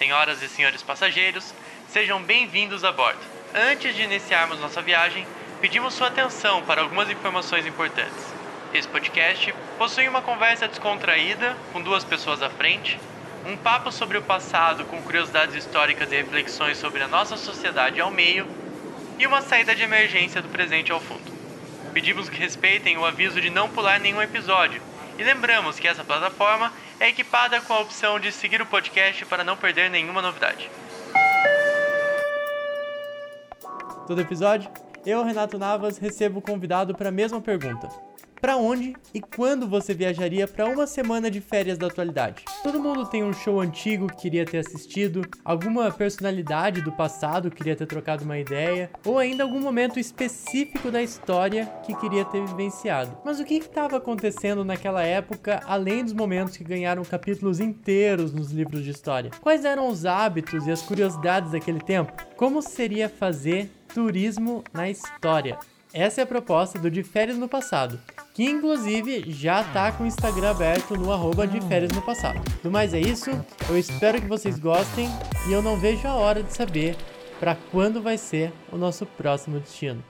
[0.00, 1.52] Senhoras e senhores passageiros,
[1.86, 3.20] sejam bem-vindos a bordo.
[3.54, 5.26] Antes de iniciarmos nossa viagem,
[5.60, 8.32] pedimos sua atenção para algumas informações importantes.
[8.72, 12.98] Esse podcast possui uma conversa descontraída, com duas pessoas à frente,
[13.44, 18.10] um papo sobre o passado com curiosidades históricas e reflexões sobre a nossa sociedade ao
[18.10, 18.48] meio,
[19.18, 21.30] e uma saída de emergência do presente ao fundo.
[21.92, 24.80] Pedimos que respeitem o aviso de não pular nenhum episódio,
[25.18, 29.42] e lembramos que essa plataforma é equipada com a opção de seguir o podcast para
[29.42, 30.70] não perder nenhuma novidade.
[34.06, 34.70] Todo episódio,
[35.04, 37.88] eu, Renato Navas, recebo o convidado para a mesma pergunta:
[38.40, 42.42] para onde e quando você viajaria para uma semana de férias da atualidade?
[42.62, 47.58] Todo mundo tem um show antigo que queria ter assistido, alguma personalidade do passado que
[47.58, 52.42] queria ter trocado uma ideia, ou ainda algum momento específico da história que queria ter
[52.46, 53.16] vivenciado.
[53.24, 58.50] Mas o que estava acontecendo naquela época, além dos momentos que ganharam capítulos inteiros nos
[58.50, 59.30] livros de história?
[59.42, 62.10] Quais eram os hábitos e as curiosidades daquele tempo?
[62.36, 65.58] Como seria fazer turismo na história?
[65.92, 67.98] Essa é a proposta do De Férias no Passado,
[68.32, 72.40] que inclusive já tá com o Instagram aberto no arroba de férias no passado.
[72.62, 73.30] Do mais é isso,
[73.68, 75.08] eu espero que vocês gostem
[75.48, 76.96] e eu não vejo a hora de saber
[77.40, 80.02] para quando vai ser o nosso próximo destino.